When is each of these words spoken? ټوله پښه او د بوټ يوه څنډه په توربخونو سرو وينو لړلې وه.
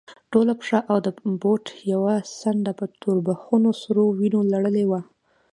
ټوله 0.31 0.53
پښه 0.59 0.79
او 0.91 0.97
د 1.05 1.07
بوټ 1.41 1.65
يوه 1.93 2.15
څنډه 2.39 2.71
په 2.79 2.85
توربخونو 3.01 3.69
سرو 3.81 4.05
وينو 4.19 4.39
لړلې 4.51 4.85
وه. 4.91 5.01